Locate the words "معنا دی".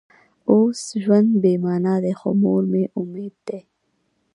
1.63-2.13